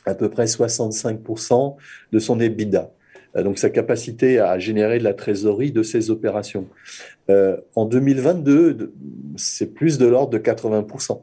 à 0.05 0.15
peu 0.15 0.29
près 0.29 0.45
65% 0.45 1.75
de 2.11 2.19
son 2.19 2.39
EBITDA. 2.39 2.91
Euh, 3.35 3.43
donc 3.43 3.57
sa 3.57 3.69
capacité 3.69 4.39
à 4.39 4.59
générer 4.59 4.99
de 4.99 5.03
la 5.03 5.13
trésorerie 5.13 5.71
de 5.71 5.83
ses 5.83 6.11
opérations. 6.11 6.67
en 7.75 7.85
2022, 7.85 8.93
c'est 9.37 9.73
plus 9.73 9.97
de 9.97 10.05
l'ordre 10.05 10.31
de 10.31 10.39
80%. 10.39 11.21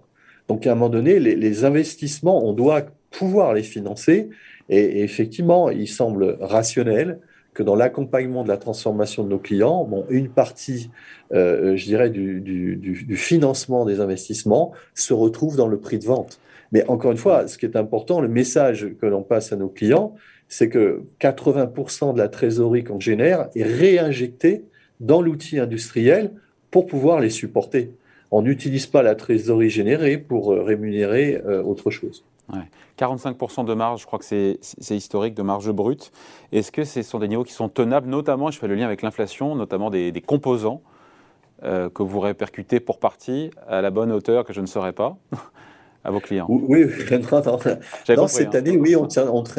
Donc 0.48 0.66
à 0.66 0.72
un 0.72 0.74
moment 0.74 0.88
donné, 0.88 1.20
les, 1.20 1.64
investissements, 1.64 2.44
on 2.44 2.52
doit 2.52 2.86
pouvoir 3.10 3.54
les 3.54 3.62
financer. 3.62 4.30
Et, 4.70 5.02
effectivement, 5.02 5.68
il 5.68 5.88
semble 5.88 6.38
rationnel 6.40 7.18
que 7.54 7.62
dans 7.62 7.74
l'accompagnement 7.74 8.42
de 8.44 8.48
la 8.48 8.56
transformation 8.56 9.24
de 9.24 9.28
nos 9.28 9.38
clients, 9.38 9.88
une 10.08 10.28
partie, 10.28 10.90
euh, 11.32 11.76
je 11.76 11.84
dirais, 11.84 12.10
du, 12.10 13.16
financement 13.16 13.84
des 13.84 14.00
investissements 14.00 14.72
se 14.94 15.12
retrouve 15.12 15.56
dans 15.56 15.66
le 15.66 15.78
prix 15.78 15.98
de 15.98 16.04
vente. 16.04 16.40
Mais 16.72 16.86
encore 16.88 17.10
une 17.10 17.18
fois, 17.18 17.48
ce 17.48 17.58
qui 17.58 17.66
est 17.66 17.76
important, 17.76 18.20
le 18.20 18.28
message 18.28 18.88
que 19.00 19.06
l'on 19.06 19.22
passe 19.22 19.52
à 19.52 19.56
nos 19.56 19.68
clients, 19.68 20.14
c'est 20.48 20.68
que 20.68 21.02
80% 21.20 22.14
de 22.14 22.18
la 22.18 22.28
trésorerie 22.28 22.84
qu'on 22.84 23.00
génère 23.00 23.48
est 23.56 23.64
réinjectée 23.64 24.64
dans 25.00 25.22
l'outil 25.22 25.58
industriel 25.58 26.32
pour 26.70 26.86
pouvoir 26.86 27.20
les 27.20 27.30
supporter. 27.30 27.90
On 28.30 28.42
n'utilise 28.42 28.86
pas 28.86 29.02
la 29.02 29.16
trésorerie 29.16 29.70
générée 29.70 30.18
pour 30.18 30.52
euh, 30.52 30.62
rémunérer 30.62 31.42
euh, 31.44 31.62
autre 31.62 31.90
chose. 31.90 32.24
45% 32.98 33.64
de 33.64 33.74
marge, 33.74 34.02
je 34.02 34.06
crois 34.06 34.18
que 34.18 34.24
c'est 34.24 34.96
historique, 34.96 35.34
de 35.34 35.42
marge 35.42 35.70
brute. 35.70 36.12
Est-ce 36.52 36.70
que 36.70 36.84
ce 36.84 37.02
sont 37.02 37.18
des 37.18 37.28
niveaux 37.28 37.44
qui 37.44 37.52
sont 37.52 37.68
tenables, 37.68 38.08
notamment, 38.08 38.50
je 38.50 38.58
fais 38.58 38.68
le 38.68 38.74
lien 38.74 38.86
avec 38.86 39.02
l'inflation, 39.02 39.54
notamment 39.54 39.90
des, 39.90 40.12
composants 40.26 40.82
euh, 41.62 41.88
que 41.90 42.02
vous 42.02 42.20
répercutez 42.20 42.80
pour 42.80 42.98
partie 42.98 43.50
à 43.68 43.80
la 43.82 43.90
bonne 43.90 44.12
hauteur 44.12 44.44
que 44.44 44.52
je 44.52 44.60
ne 44.60 44.66
saurais 44.66 44.92
pas 44.92 45.16
à 46.04 46.10
vos 46.10 46.20
clients 46.20 46.46
Oui, 46.48 46.86
dans 48.16 48.26
cette 48.28 48.54
hein. 48.54 48.58
année, 48.58 48.78
oui, 48.78 48.96
on, 48.96 49.08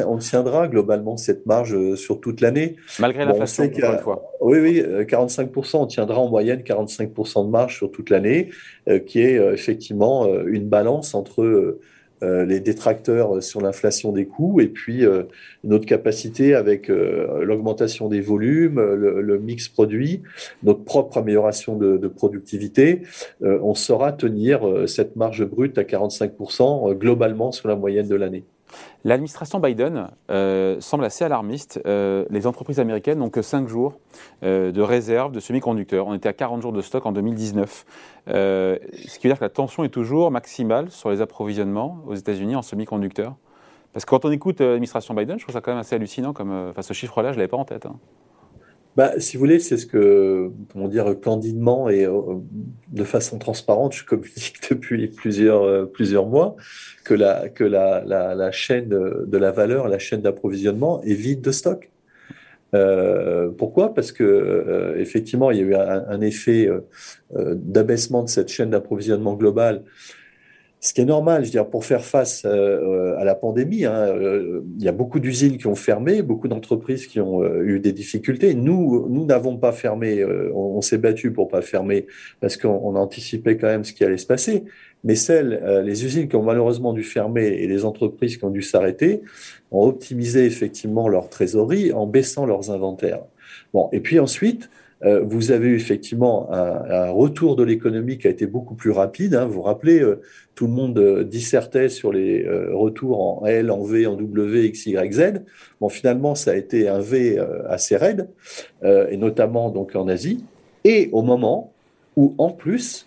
on, 0.06 0.18
tiendra 0.18 0.66
globalement 0.66 1.16
cette 1.16 1.46
marge 1.46 1.74
euh, 1.74 1.94
sur 1.94 2.20
toute 2.20 2.40
l'année. 2.40 2.76
Malgré 2.98 3.24
l'inflation, 3.24 3.64
encore 3.64 3.92
une 3.92 3.98
fois. 3.98 4.32
Oui, 4.40 4.58
oui, 4.58 4.82
45%, 4.82 5.76
euh, 5.76 5.78
on 5.78 5.86
tiendra 5.86 6.18
en 6.18 6.28
moyenne 6.28 6.60
45% 6.60 7.46
de 7.46 7.50
marge 7.50 7.76
sur 7.76 7.90
toute 7.90 8.10
l'année, 8.10 8.50
qui 9.06 9.20
est 9.20 9.36
effectivement 9.52 10.26
une 10.46 10.68
balance 10.68 11.14
entre 11.14 11.78
les 12.22 12.60
détracteurs 12.60 13.42
sur 13.42 13.60
l'inflation 13.60 14.12
des 14.12 14.26
coûts 14.26 14.60
et 14.60 14.68
puis 14.68 15.04
euh, 15.04 15.24
notre 15.64 15.86
capacité 15.86 16.54
avec 16.54 16.88
euh, 16.88 17.44
l'augmentation 17.44 18.08
des 18.08 18.20
volumes, 18.20 18.80
le, 18.80 19.38
mix 19.38 19.68
produit, 19.68 20.22
notre 20.62 20.84
propre 20.84 21.18
amélioration 21.18 21.76
de, 21.76 21.96
de 21.96 22.08
productivité, 22.08 23.02
on 23.40 23.74
saura 23.74 24.12
tenir 24.12 24.62
cette 24.86 25.16
marge 25.16 25.44
brute 25.44 25.78
à 25.78 25.82
45% 25.82 26.94
globalement 26.94 27.50
sur 27.50 27.68
la 27.68 27.76
moyenne 27.76 28.08
de 28.08 28.14
l'année. 28.14 28.44
L'administration 29.04 29.58
Biden 29.58 30.10
euh, 30.30 30.80
semble 30.80 31.04
assez 31.04 31.24
alarmiste. 31.24 31.80
Euh, 31.86 32.24
les 32.30 32.46
entreprises 32.46 32.78
américaines 32.78 33.18
n'ont 33.18 33.30
que 33.30 33.42
5 33.42 33.66
jours 33.66 33.94
euh, 34.44 34.70
de 34.70 34.80
réserve 34.80 35.32
de 35.32 35.40
semi-conducteurs. 35.40 36.06
On 36.06 36.14
était 36.14 36.28
à 36.28 36.32
40 36.32 36.62
jours 36.62 36.72
de 36.72 36.80
stock 36.82 37.04
en 37.06 37.12
2019. 37.12 37.84
ce 38.28 38.78
qui 39.18 39.26
veut 39.26 39.30
dire 39.30 39.38
que 39.38 39.44
la 39.44 39.50
tension 39.50 39.82
est 39.82 39.88
toujours 39.88 40.30
maximale 40.30 40.90
sur 40.90 41.10
les 41.10 41.20
approvisionnements 41.20 41.98
aux 42.06 42.14
États-Unis 42.14 42.54
en 42.54 42.62
semi-conducteurs. 42.62 43.34
Parce 43.92 44.04
que 44.04 44.10
quand 44.10 44.24
on 44.24 44.30
écoute 44.30 44.60
l'administration 44.60 45.14
Biden, 45.14 45.38
je 45.38 45.44
trouve 45.44 45.52
ça 45.52 45.60
quand 45.60 45.72
même 45.72 45.80
assez 45.80 45.96
hallucinant. 45.96 46.32
Comme, 46.32 46.68
enfin, 46.70 46.82
ce 46.82 46.94
chiffre-là, 46.94 47.30
je 47.32 47.36
ne 47.36 47.38
l'avais 47.38 47.48
pas 47.48 47.58
en 47.58 47.64
tête. 47.64 47.86
Hein 47.86 47.96
bah, 48.96 49.18
si 49.18 49.36
vous 49.36 49.40
voulez, 49.40 49.58
c'est 49.58 49.78
ce 49.78 49.86
que, 49.86 50.50
comment 50.70 50.88
dire, 50.88 51.18
candidement 51.20 51.88
et 51.88 52.04
euh, 52.04 52.20
de 52.88 53.04
façon 53.04 53.38
transparente, 53.38 53.94
je 53.94 54.04
communique 54.04 54.60
depuis 54.70 55.08
plusieurs, 55.08 55.62
euh, 55.62 55.86
plusieurs 55.86 56.26
mois, 56.26 56.56
que, 57.04 57.14
la, 57.14 57.48
que 57.48 57.64
la, 57.64 58.04
la, 58.04 58.34
la 58.34 58.50
chaîne 58.52 58.88
de 58.90 59.38
la 59.38 59.50
valeur, 59.50 59.88
la 59.88 59.98
chaîne 59.98 60.20
d'approvisionnement 60.20 61.02
est 61.04 61.14
vide 61.14 61.40
de 61.40 61.52
stock. 61.52 61.90
Euh, 62.74 63.50
pourquoi? 63.50 63.94
Parce 63.94 64.12
que 64.12 64.24
euh, 64.24 64.98
effectivement, 64.98 65.50
il 65.50 65.58
y 65.58 65.60
a 65.60 65.64
eu 65.64 65.74
un, 65.74 66.04
un 66.08 66.20
effet 66.20 66.68
d'abaissement 67.30 68.22
de 68.22 68.28
cette 68.28 68.48
chaîne 68.48 68.70
d'approvisionnement 68.70 69.34
globale 69.34 69.84
ce 70.84 70.92
qui 70.92 71.00
est 71.00 71.04
normal, 71.04 71.42
je 71.42 71.46
veux 71.46 71.52
dire, 71.52 71.70
pour 71.70 71.84
faire 71.84 72.04
face 72.04 72.42
euh, 72.44 73.16
à 73.16 73.24
la 73.24 73.36
pandémie. 73.36 73.84
Hein, 73.84 74.08
euh, 74.08 74.62
il 74.76 74.84
y 74.84 74.88
a 74.88 74.92
beaucoup 74.92 75.20
d'usines 75.20 75.56
qui 75.56 75.68
ont 75.68 75.76
fermé, 75.76 76.22
beaucoup 76.22 76.48
d'entreprises 76.48 77.06
qui 77.06 77.20
ont 77.20 77.40
euh, 77.40 77.62
eu 77.62 77.78
des 77.78 77.92
difficultés. 77.92 78.52
Nous, 78.54 79.06
nous 79.08 79.24
n'avons 79.24 79.56
pas 79.56 79.70
fermé. 79.70 80.24
on, 80.52 80.80
s'est 80.80 80.98
battu 80.98 81.30
pour 81.30 81.46
pas 81.46 81.62
fermer 81.62 82.08
parce 82.40 82.56
qu'on 82.56 82.96
anticipait 82.96 83.56
quand 83.56 83.68
même 83.68 83.84
ce 83.84 83.92
qui 83.92 84.02
allait 84.02 84.16
se 84.16 84.26
passer. 84.26 84.64
Mais 85.04 85.14
celles, 85.14 85.62
les 85.84 86.04
usines 86.04 86.28
qui 86.28 86.34
ont 86.34 86.42
malheureusement 86.42 86.92
dû 86.92 87.04
fermer 87.04 87.46
et 87.46 87.68
les 87.68 87.84
entreprises 87.84 88.36
qui 88.36 88.44
ont 88.44 88.50
dû 88.50 88.62
s'arrêter 88.62 89.22
ont 89.70 89.86
optimisé 89.86 90.46
effectivement 90.46 91.08
leur 91.08 91.28
trésorerie 91.28 91.92
en 91.92 92.08
baissant 92.08 92.44
leurs 92.44 92.72
inventaires. 92.72 93.22
Bon, 93.72 93.88
et 93.92 94.00
puis 94.00 94.18
ensuite, 94.18 94.64
euh, 94.64 94.81
vous 95.02 95.50
avez 95.50 95.74
effectivement 95.74 96.52
un, 96.52 97.10
retour 97.10 97.56
de 97.56 97.64
l'économie 97.64 98.18
qui 98.18 98.28
a 98.28 98.30
été 98.30 98.46
beaucoup 98.46 98.74
plus 98.74 98.92
rapide. 98.92 99.34
Hein. 99.34 99.46
Vous 99.46 99.54
vous 99.54 99.62
rappelez, 99.62 100.00
euh, 100.00 100.20
tout 100.54 100.66
le 100.66 100.72
monde 100.72 100.96
euh, 100.98 101.24
dissertait 101.24 101.88
sur 101.88 102.12
les 102.12 102.46
retours 102.72 103.20
en 103.20 103.46
L, 103.46 103.70
en 103.70 103.82
V, 103.82 104.06
en 104.06 104.14
W, 104.14 104.66
X, 104.66 104.86
Y, 104.86 105.12
Z. 105.12 105.42
Bon, 105.80 105.88
finalement, 105.88 106.34
ça 106.34 106.52
a 106.52 106.54
été 106.54 106.88
un 106.88 107.00
V 107.00 107.42
assez 107.68 107.96
raide, 107.96 108.28
et 108.84 109.16
notamment 109.16 109.70
donc 109.70 109.96
en 109.96 110.06
Asie. 110.08 110.44
Et 110.84 111.08
au 111.12 111.22
moment 111.22 111.72
où, 112.16 112.34
en 112.38 112.50
plus, 112.50 113.06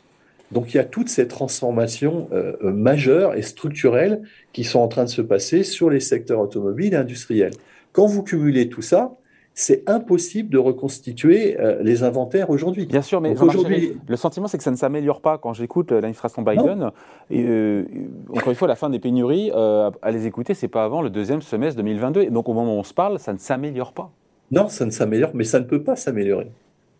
Donc 0.51 0.73
il 0.73 0.77
y 0.77 0.79
a 0.79 0.85
toutes 0.85 1.09
ces 1.09 1.27
transformations 1.27 2.29
majeures 2.61 3.35
et 3.35 3.41
structurelles 3.41 4.21
qui 4.53 4.63
sont 4.63 4.79
en 4.79 4.87
train 4.87 5.03
de 5.03 5.09
se 5.09 5.23
passer 5.23 5.63
sur 5.63 5.89
les 5.89 5.99
secteurs 5.99 6.39
automobiles 6.39 6.93
et 6.93 6.97
industriels. 6.97 7.53
Quand 7.93 8.05
vous 8.05 8.21
cumulez 8.21 8.69
tout 8.69 8.83
ça, 8.83 9.17
c'est 9.57 9.89
impossible 9.89 10.49
de 10.49 10.57
reconstituer 10.57 11.57
euh, 11.61 11.81
les 11.81 12.03
inventaires 12.03 12.49
aujourd'hui. 12.49 12.85
Bien 12.85 13.01
sûr, 13.01 13.21
mais 13.21 13.41
aujourd'hui, 13.41 13.93
le 14.05 14.17
sentiment, 14.17 14.49
c'est 14.49 14.57
que 14.57 14.63
ça 14.65 14.69
ne 14.69 14.75
s'améliore 14.75 15.21
pas. 15.21 15.37
Quand 15.37 15.53
j'écoute 15.53 15.93
euh, 15.93 15.95
l'administration 15.95 16.41
Biden, 16.41 16.91
et, 17.31 17.45
euh, 17.47 17.85
encore 18.31 18.49
une 18.49 18.55
fois, 18.55 18.67
la 18.67 18.75
fin 18.75 18.89
des 18.89 18.99
pénuries, 18.99 19.51
à 19.51 20.11
les 20.11 20.27
écouter, 20.27 20.53
c'est 20.53 20.67
pas 20.67 20.83
avant 20.83 21.01
le 21.01 21.09
deuxième 21.09 21.41
semestre 21.41 21.77
2022. 21.77 22.23
Et 22.23 22.29
donc, 22.31 22.49
au 22.49 22.53
moment 22.53 22.75
où 22.75 22.79
on 22.79 22.83
se 22.83 22.93
parle, 22.93 23.17
ça 23.17 23.31
ne 23.31 23.37
s'améliore 23.37 23.93
pas. 23.93 24.11
Non, 24.51 24.67
ça 24.67 24.85
ne 24.85 24.91
s'améliore, 24.91 25.31
mais 25.33 25.45
ça 25.45 25.61
ne 25.61 25.65
peut 25.65 25.81
pas 25.81 25.95
s'améliorer. 25.95 26.51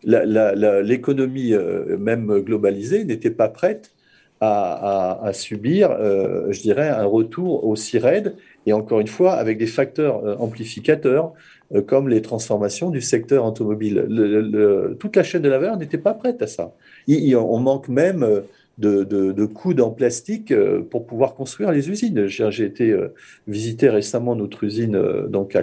L'économie, 0.04 1.52
même 1.98 2.40
globalisée, 2.40 3.04
n'était 3.04 3.30
pas 3.30 3.48
prête 3.48 3.92
à, 4.40 5.20
à 5.22 5.32
subir, 5.34 5.90
je 5.90 6.60
dirais, 6.60 6.88
un 6.88 7.04
retour 7.04 7.66
aussi 7.66 7.98
raide, 7.98 8.34
et 8.64 8.72
encore 8.72 9.00
une 9.00 9.08
fois, 9.08 9.34
avec 9.34 9.58
des 9.58 9.66
facteurs 9.66 10.40
amplificateurs 10.40 11.34
comme 11.86 12.08
les 12.08 12.22
transformations 12.22 12.90
du 12.90 13.00
secteur 13.00 13.44
automobile. 13.44 14.06
toute 15.00 15.16
la 15.16 15.22
chaîne 15.22 15.42
de 15.42 15.48
la 15.48 15.58
valeur 15.58 15.76
n'était 15.76 15.98
pas 15.98 16.14
prête 16.14 16.40
à 16.42 16.46
ça. 16.46 16.72
on 17.08 17.58
manque 17.58 17.88
même 17.88 18.22
euh, 18.22 18.40
de, 18.78 19.04
de, 19.04 19.46
coudes 19.46 19.80
en 19.80 19.90
plastique 19.90 20.52
euh, 20.52 20.82
pour 20.82 21.06
pouvoir 21.06 21.34
construire 21.34 21.72
les 21.72 21.88
usines. 21.88 22.26
J'ai 22.26 22.64
été 22.64 22.96
visiter 23.48 23.88
récemment 23.88 24.36
notre 24.36 24.64
usine 24.64 25.00
donc 25.28 25.56
à 25.56 25.62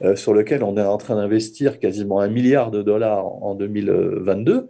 Kroll, 0.00 0.16
sur 0.16 0.34
lequel 0.34 0.62
on 0.62 0.76
est 0.76 0.82
en 0.82 0.96
train 0.96 1.16
d'investir 1.16 1.78
quasiment 1.78 2.20
un 2.20 2.28
milliard 2.28 2.70
de 2.70 2.82
dollars 2.82 3.26
en 3.42 3.54
2022 3.54 4.68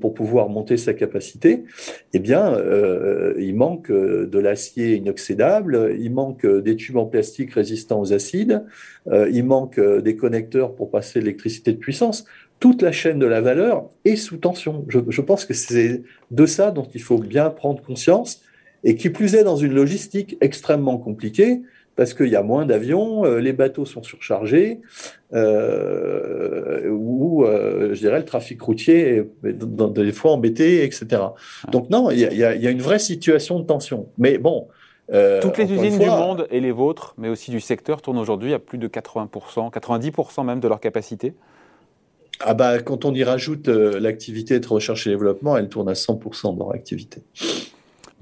pour 0.00 0.14
pouvoir 0.14 0.48
monter 0.48 0.76
sa 0.76 0.94
capacité. 0.94 1.64
Eh 2.12 2.18
bien, 2.18 2.58
il 3.38 3.54
manque 3.54 3.90
de 3.90 4.38
l'acier 4.38 4.96
inoxydable, 4.96 5.94
il 5.98 6.12
manque 6.12 6.46
des 6.46 6.74
tubes 6.74 6.96
en 6.96 7.06
plastique 7.06 7.52
résistants 7.52 8.00
aux 8.00 8.12
acides, 8.12 8.64
il 9.12 9.44
manque 9.44 9.78
des 9.78 10.16
connecteurs 10.16 10.74
pour 10.74 10.90
passer 10.90 11.20
l'électricité 11.20 11.72
de 11.72 11.78
puissance 11.78 12.24
toute 12.64 12.80
la 12.80 12.92
chaîne 12.92 13.18
de 13.18 13.26
la 13.26 13.42
valeur 13.42 13.90
est 14.06 14.16
sous 14.16 14.38
tension. 14.38 14.86
Je, 14.88 15.20
pense 15.20 15.44
que 15.44 15.52
c'est 15.54 16.02
de 16.30 16.46
ça 16.46 16.70
dont 16.70 16.88
il 16.94 17.02
faut 17.02 17.18
bien 17.18 17.50
prendre 17.50 17.82
conscience 17.82 18.40
et 18.84 18.96
qui 18.96 19.10
plus 19.10 19.34
est 19.34 19.44
dans 19.44 19.56
une 19.56 19.74
logistique 19.74 20.38
extrêmement 20.40 20.96
compliquée 20.96 21.60
parce 21.96 22.14
qu'il 22.14 22.28
y 22.28 22.36
a 22.36 22.42
moins 22.42 22.66
d'avions, 22.66 23.24
euh, 23.24 23.38
les 23.38 23.52
bateaux 23.52 23.84
sont 23.84 24.02
surchargés, 24.02 24.80
euh, 25.32 26.88
ou 26.90 27.44
euh, 27.44 27.94
je 27.94 28.00
dirais 28.00 28.18
le 28.18 28.24
trafic 28.24 28.60
routier 28.60 29.24
est 29.44 29.52
des 29.52 30.12
fois 30.12 30.32
embêté, 30.32 30.84
etc. 30.84 31.22
Donc 31.70 31.90
non, 31.90 32.10
il 32.10 32.18
y, 32.18 32.44
a 32.44 32.70
une 32.70 32.82
vraie 32.82 32.98
situation 32.98 33.60
de 33.60 33.64
tension. 33.64 34.08
Mais 34.18 34.38
bon. 34.38 34.68
Toutes 35.42 35.58
les 35.58 35.70
usines 35.70 35.98
du 35.98 36.06
monde 36.06 36.46
et 36.50 36.60
les 36.60 36.72
vôtres, 36.72 37.14
mais 37.18 37.28
aussi 37.28 37.50
du 37.50 37.60
secteur, 37.60 38.00
tournent 38.00 38.18
aujourd'hui 38.18 38.54
à 38.54 38.58
plus 38.58 38.78
de 38.78 38.88
80%, 38.88 39.70
90% 39.70 40.46
même 40.46 40.60
de 40.60 40.68
leur 40.68 40.80
capacité 40.80 41.34
ah 42.40 42.52
bah, 42.52 42.80
quand 42.80 43.04
on 43.04 43.14
y 43.14 43.22
rajoute 43.22 43.68
l'activité 43.68 44.58
de 44.58 44.66
recherche 44.66 45.06
et 45.06 45.10
développement, 45.10 45.56
elle 45.56 45.68
tourne 45.68 45.88
à 45.88 45.92
100% 45.92 46.58
dans 46.58 46.72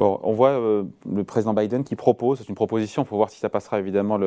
on 0.02 0.32
voit 0.32 0.50
euh, 0.50 0.85
le 1.11 1.25
président 1.25 1.54
Biden 1.54 1.85
qui 1.85 1.97
propose, 1.97 2.38
c'est 2.38 2.49
une 2.49 2.54
proposition, 2.54 3.02
il 3.02 3.06
faut 3.06 3.16
voir 3.16 3.30
si 3.30 3.38
ça 3.38 3.49
passera 3.49 3.78
évidemment 3.78 4.18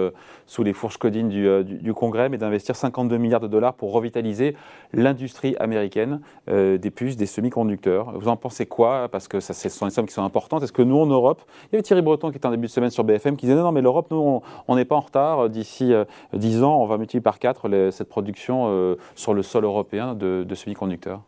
sous 0.46 0.64
les 0.64 0.74
fourches 0.74 0.98
codines 0.98 1.32
euh, 1.34 1.64
du, 1.64 1.94
Congrès, 1.94 2.30
mais 2.30 2.38
d'investir 2.38 2.76
52 2.76 3.18
milliards 3.18 3.40
de 3.40 3.48
dollars 3.48 3.74
pour 3.74 3.92
revitaliser 3.92 4.56
l'industrie 4.94 5.56
américaine 5.60 6.22
euh, 6.50 6.78
des 6.78 6.92
puces, 6.92 7.18
des 7.18 7.26
semi-conducteurs. 7.26 8.18
Vous 8.18 8.28
en 8.28 8.38
pensez 8.38 8.66
quoi? 8.66 9.08
Parce 9.10 9.28
que 9.28 9.40
ce 9.40 9.54
sont 9.70 9.86
des 9.86 9.92
sommes 9.92 10.06
qui 10.06 10.14
sont 10.14 10.24
importantes. 10.24 10.64
Est-ce 10.64 10.74
que 10.74 10.82
nous, 10.82 10.98
en 10.98 11.06
Europe, 11.06 11.42
il 11.64 11.74
y 11.74 11.76
avait 11.76 11.84
Thierry 11.84 12.02
Breton 12.02 12.32
qui 12.32 12.38
était 12.38 12.48
en 12.48 12.52
début 12.52 12.68
de 12.68 12.72
semaine 12.72 12.90
sur 12.90 13.04
BFM 13.04 13.36
qui 13.36 13.46
disait 13.46 13.58
non, 13.58 13.64
non 13.64 13.72
mais 13.72 13.82
l'Europe, 13.82 14.08
nous, 14.12 14.42
on 14.68 14.76
n'est 14.76 14.86
pas 14.86 14.96
en 14.96 15.02
retard. 15.02 15.50
D'ici 15.50 15.94
10 16.34 16.64
ans, 16.64 16.82
on 16.82 16.86
va 16.86 16.98
multiplier 16.98 17.22
par 17.22 17.40
4 17.40 17.90
cette 17.92 18.10
production 18.10 18.96
sur 19.16 19.34
le 19.34 19.42
sol 19.42 19.64
européen 19.64 20.16
de 20.16 20.56
semi-conducteurs. 20.56 21.22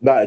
Bah, 0.00 0.22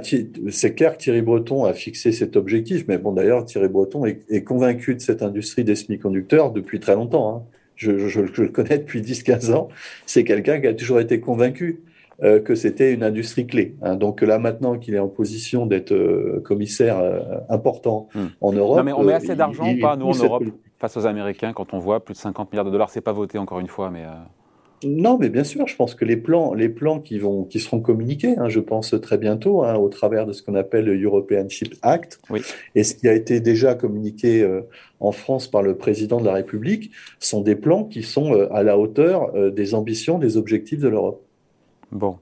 c'est 0.49 0.75
clair 0.75 0.97
que 0.97 1.01
Thierry 1.01 1.21
Breton 1.21 1.63
a 1.63 1.73
fixé 1.73 2.11
cet 2.11 2.35
objectif, 2.35 2.85
mais 2.87 2.97
bon, 2.97 3.13
d'ailleurs, 3.13 3.45
Thierry 3.45 3.69
Breton 3.69 4.05
est, 4.05 4.43
convaincu 4.43 4.95
de 4.95 4.99
cette 4.99 5.21
industrie 5.21 5.63
des 5.63 5.75
semi-conducteurs 5.75 6.51
depuis 6.51 6.79
très 6.81 6.95
longtemps. 6.95 7.35
Hein. 7.35 7.43
Je, 7.75 7.91
le 7.91 8.47
connais 8.49 8.79
depuis 8.79 9.01
10-15 9.01 9.53
ans. 9.53 9.69
C'est 10.05 10.25
quelqu'un 10.25 10.59
qui 10.59 10.67
a 10.67 10.73
toujours 10.73 10.99
été 10.99 11.21
convaincu 11.21 11.81
euh, 12.21 12.41
que 12.41 12.53
c'était 12.53 12.93
une 12.93 13.03
industrie 13.03 13.47
clé. 13.47 13.75
Hein. 13.81 13.95
Donc 13.95 14.21
là, 14.21 14.39
maintenant 14.39 14.77
qu'il 14.77 14.93
est 14.93 14.99
en 14.99 15.07
position 15.07 15.65
d'être 15.65 15.93
euh, 15.93 16.41
commissaire 16.43 16.99
euh, 16.99 17.19
important 17.49 18.09
hmm. 18.13 18.25
en 18.41 18.51
Europe. 18.51 18.77
Non, 18.77 18.83
mais 18.83 18.93
on 18.93 19.03
met 19.03 19.13
assez 19.13 19.35
d'argent 19.35 19.71
ou 19.71 19.79
pas, 19.79 19.95
nous, 19.95 20.07
en 20.07 20.13
Europe, 20.13 20.43
face 20.79 20.97
aux 20.97 21.05
Américains, 21.05 21.53
quand 21.53 21.73
on 21.73 21.79
voit 21.79 22.03
plus 22.03 22.13
de 22.13 22.19
50 22.19 22.51
milliards 22.51 22.65
de 22.65 22.71
dollars 22.71 22.89
C'est 22.89 23.01
pas 23.01 23.13
voté, 23.13 23.37
encore 23.37 23.61
une 23.61 23.67
fois, 23.67 23.89
mais. 23.89 24.03
Non, 24.83 25.17
mais 25.19 25.29
bien 25.29 25.43
sûr, 25.43 25.67
je 25.67 25.75
pense 25.75 25.93
que 25.93 26.05
les 26.05 26.17
plans, 26.17 26.55
les 26.55 26.69
plans 26.69 26.99
qui, 26.99 27.19
vont, 27.19 27.43
qui 27.43 27.59
seront 27.59 27.81
communiqués, 27.81 28.35
hein, 28.37 28.49
je 28.49 28.59
pense 28.59 28.95
très 28.99 29.17
bientôt, 29.19 29.63
hein, 29.63 29.75
au 29.75 29.89
travers 29.89 30.25
de 30.25 30.33
ce 30.33 30.41
qu'on 30.41 30.55
appelle 30.55 30.85
le 30.85 30.99
European 30.99 31.47
Chip 31.49 31.75
Act, 31.83 32.19
et 32.73 32.83
ce 32.83 32.95
qui 32.95 33.07
a 33.07 33.13
été 33.13 33.39
déjà 33.41 33.75
communiqué 33.75 34.41
euh, 34.41 34.61
en 34.99 35.11
France 35.11 35.47
par 35.47 35.61
le 35.61 35.75
président 35.75 36.19
de 36.19 36.25
la 36.25 36.33
République, 36.33 36.91
sont 37.19 37.41
des 37.41 37.55
plans 37.55 37.83
qui 37.83 38.01
sont 38.01 38.33
euh, 38.33 38.51
à 38.51 38.63
la 38.63 38.77
hauteur 38.77 39.35
euh, 39.35 39.51
des 39.51 39.75
ambitions, 39.75 40.17
des 40.17 40.35
objectifs 40.37 40.79
de 40.79 40.87
l'Europe. 40.87 41.23
Bon. 41.91 42.19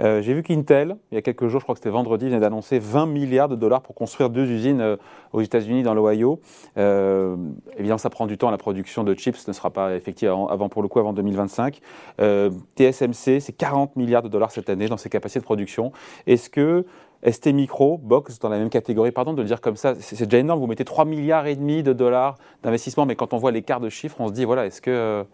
Euh, 0.00 0.20
j'ai 0.20 0.34
vu 0.34 0.42
qu'Intel, 0.42 0.96
il 1.10 1.14
y 1.14 1.18
a 1.18 1.22
quelques 1.22 1.46
jours, 1.46 1.60
je 1.60 1.64
crois 1.64 1.74
que 1.74 1.78
c'était 1.78 1.90
vendredi, 1.90 2.26
venait 2.26 2.40
d'annoncer 2.40 2.78
20 2.78 3.06
milliards 3.06 3.48
de 3.48 3.56
dollars 3.56 3.82
pour 3.82 3.94
construire 3.94 4.30
deux 4.30 4.50
usines 4.50 4.80
euh, 4.80 4.96
aux 5.32 5.42
États-Unis, 5.42 5.82
dans 5.82 5.94
l'Ohio. 5.94 6.40
Euh, 6.76 7.36
évidemment, 7.76 7.98
ça 7.98 8.10
prend 8.10 8.26
du 8.26 8.36
temps. 8.36 8.50
La 8.50 8.58
production 8.58 9.04
de 9.04 9.14
chips 9.14 9.46
ne 9.46 9.52
sera 9.52 9.70
pas 9.70 9.94
effective 9.94 10.28
avant, 10.28 10.68
pour 10.68 10.82
le 10.82 10.88
coup 10.88 10.98
avant 10.98 11.12
2025. 11.12 11.80
TSMC, 12.18 13.40
c'est 13.40 13.56
40 13.56 13.96
milliards 13.96 14.22
de 14.22 14.28
dollars 14.28 14.50
cette 14.50 14.68
année 14.68 14.88
dans 14.88 14.96
ses 14.96 15.08
capacités 15.08 15.40
de 15.40 15.44
production. 15.44 15.92
Est-ce 16.26 16.50
que 16.50 16.84
ST 17.28 17.52
Micro, 17.52 17.98
Box, 17.98 18.40
dans 18.40 18.48
la 18.48 18.58
même 18.58 18.70
catégorie, 18.70 19.12
pardon 19.12 19.32
de 19.32 19.42
le 19.42 19.46
dire 19.46 19.60
comme 19.60 19.76
ça, 19.76 19.94
c'est 19.94 20.24
déjà 20.24 20.38
énorme. 20.38 20.58
Vous 20.58 20.66
mettez 20.66 20.84
3 20.84 21.04
milliards 21.04 21.46
et 21.46 21.54
demi 21.54 21.84
de 21.84 21.92
dollars 21.92 22.36
d'investissement, 22.64 23.06
mais 23.06 23.14
quand 23.14 23.32
on 23.32 23.36
voit 23.36 23.52
l'écart 23.52 23.78
de 23.78 23.88
chiffres, 23.88 24.16
on 24.18 24.26
se 24.26 24.32
dit 24.32 24.44
voilà, 24.44 24.66
est-ce 24.66 24.80
que 24.82 25.24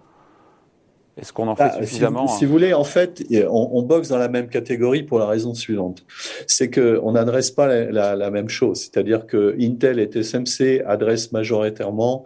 est-ce 1.21 1.33
qu'on 1.33 1.49
en 1.49 1.57
fait 1.57 1.65
bah, 1.65 1.77
suffisamment 1.81 2.29
si, 2.29 2.45
vous 2.45 2.53
voulez, 2.53 2.73
en 2.73 2.85
fait, 2.85 3.25
on, 3.51 3.83
boxe 3.83 4.09
dans 4.09 4.19
la 4.19 4.29
même 4.29 4.49
catégorie 4.49 5.03
pour 5.03 5.19
la 5.19 5.27
raison 5.27 5.55
suivante. 5.55 6.05
C'est 6.47 6.71
qu'on 6.71 7.13
n'adresse 7.13 7.51
pas 7.51 7.67
la, 7.67 8.31
même 8.31 8.49
chose. 8.49 8.81
C'est-à-dire 8.81 9.27
que 9.27 9.57
Intel 9.61 9.99
et 9.99 10.07
TSMC 10.07 10.83
adressent 10.87 11.33
majoritairement 11.33 12.25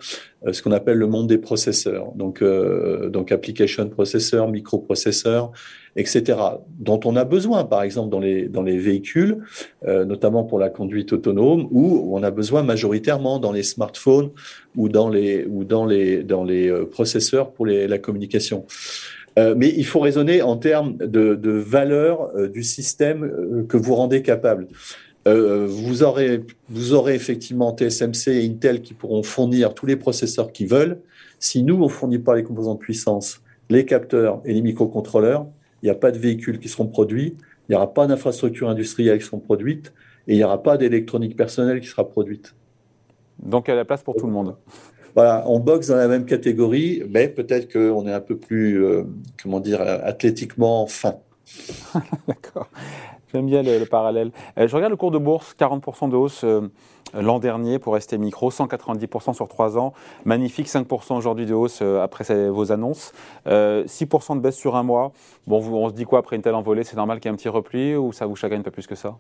ce 0.51 0.63
qu'on 0.63 0.73
appelle 0.73 0.99
le 0.99 1.07
monde 1.07 1.29
des 1.29 1.39
processeurs. 1.39 2.13
Donc, 2.15 2.43
euh, 2.43 3.09
donc 3.11 3.31
application 3.31 3.89
processeurs, 3.89 4.49
microprocesseurs, 4.49 5.53
etc., 5.95 6.39
dont 6.79 6.99
on 7.05 7.17
a 7.17 7.25
besoin, 7.25 7.65
par 7.65 7.83
exemple, 7.83 8.11
dans 8.11 8.19
les, 8.19 8.49
dans 8.49 8.63
les 8.63 8.79
véhicules, 8.79 9.39
euh, 9.87 10.05
notamment 10.05 10.43
pour 10.43 10.59
la 10.59 10.71
conduite 10.71 11.13
autonome, 11.13 11.69
ou 11.71 12.11
on 12.13 12.23
a 12.23 12.31
besoin 12.31 12.63
majoritairement 12.63 13.39
dans 13.39 13.53
les 13.53 13.63
smartphones 13.63 14.31
ou 14.77 14.89
dans 14.89 15.09
les, 15.09 15.45
ou 15.45 15.65
dans 15.65 15.85
les, 15.85 16.23
dans 16.23 16.45
les 16.45 16.69
euh, 16.69 16.87
processeurs 16.87 17.53
pour 17.53 17.67
les, 17.67 17.87
la 17.87 17.99
communication. 17.99 18.65
Euh, 19.39 19.55
mais 19.57 19.73
il 19.75 19.87
faut 19.87 20.01
raisonner 20.01 20.43
en 20.43 20.57
termes 20.57 20.97
de, 20.97 21.35
de 21.35 21.51
valeur 21.51 22.31
euh, 22.37 22.49
du 22.49 22.63
système 22.63 23.25
euh, 23.25 23.65
que 23.67 23.77
vous 23.77 23.95
rendez 23.95 24.23
capable. 24.23 24.69
Euh, 25.29 25.67
vous, 25.69 26.03
aurez, 26.03 26.45
vous 26.69 26.95
aurez 26.95 27.15
effectivement 27.15 27.77
TSMC 27.77 28.29
et 28.29 28.47
Intel 28.47 28.83
qui 28.83 28.95
pourront 28.95 29.23
fournir 29.23 29.75
tous 29.75 29.87
les 29.87 29.97
processeurs 29.97 30.53
qu'ils 30.53 30.69
veulent. 30.69 30.99
Si 31.39 31.63
nous, 31.63 31.77
on 31.77 31.85
ne 31.85 31.89
fournit 31.89 32.19
pas 32.19 32.35
les 32.35 32.43
composants 32.43 32.75
de 32.75 32.81
puissance, 32.81 33.41
les 33.71 33.85
capteurs 33.85 34.41
et 34.45 34.53
les 34.53 34.63
microcontrôleurs, 34.63 35.47
il 35.83 35.87
n'y 35.87 35.91
a 35.91 35.95
pas 35.95 36.11
de 36.11 36.19
véhicules 36.19 36.59
qui 36.59 36.69
seront 36.69 36.87
produits, 36.87 37.35
il 37.69 37.73
n'y 37.73 37.77
aura 37.77 37.93
pas 37.93 38.07
d'infrastructures 38.07 38.69
industrielles 38.69 39.19
qui 39.19 39.27
seront 39.27 39.39
produites, 39.39 39.93
et 40.27 40.35
il 40.35 40.37
n'y 40.37 40.45
aura 40.45 40.63
pas 40.63 40.77
d'électronique 40.77 41.37
personnelle 41.37 41.81
qui 41.81 41.89
sera 41.89 42.09
produite. 42.09 42.55
Donc, 43.41 43.67
il 43.67 43.71
y 43.71 43.75
a 43.75 43.77
la 43.77 43.85
place 43.85 44.03
pour 44.03 44.15
tout 44.15 44.27
le 44.27 44.33
monde. 44.33 44.57
Voilà, 45.15 45.45
on 45.47 45.59
boxe 45.59 45.89
dans 45.89 45.97
la 45.97 46.09
même 46.09 46.25
catégorie, 46.25 47.03
mais 47.09 47.29
peut-être 47.29 47.71
qu'on 47.73 48.07
est 48.07 48.13
un 48.13 48.21
peu 48.21 48.37
plus, 48.37 48.83
euh, 48.83 49.03
comment 49.43 49.61
dire, 49.61 49.81
athlétiquement 49.81 50.87
fin. 50.87 51.17
D'accord. 52.27 52.69
J'aime 53.33 53.47
bien 53.47 53.63
le, 53.63 53.85
parallèle. 53.87 54.31
Euh, 54.59 54.69
je 54.69 54.77
regarde 54.77 54.91
le 54.91 54.97
cours 54.97 55.11
de 55.11 55.19
bourse, 55.19 55.55
40% 55.59 56.11
de 56.11 56.17
hausse 56.17 56.45
euh, 56.45 56.69
l'an 57.15 57.39
dernier 57.39 57.79
pour 57.79 57.95
rester 57.95 58.19
micro, 58.19 58.51
190% 58.51 59.33
sur 59.33 59.49
3 59.49 59.79
ans. 59.79 59.95
Magnifique, 60.25 60.69
5% 60.69 61.17
aujourd'hui 61.17 61.47
de 61.47 61.55
hausse 61.55 61.81
euh, 61.81 62.03
après 62.03 62.25
vos 62.51 62.73
annonces. 62.73 63.13
6% 63.47 64.37
de 64.37 64.41
baisse 64.41 64.57
sur 64.57 64.77
un 64.77 64.83
mois. 64.83 65.13
Bon, 65.47 65.61
on 65.61 65.89
se 65.89 65.95
dit 65.95 66.05
quoi 66.05 66.19
après 66.19 66.37
une 66.37 66.43
telle 66.43 66.55
envolée? 66.55 66.85
C'est 66.85 66.97
normal 66.97 67.21
qu'il 67.21 67.31
y 67.31 67.33
ait 67.33 67.35
un 67.35 67.37
petit 67.37 67.49
repli 67.49 67.97
ou 67.97 68.13
ça 68.13 68.27
vous 68.27 68.37
chagrine 68.37 68.63
pas 68.63 68.71
plus 68.71 68.87
que 68.87 68.95
ça? 68.95 69.17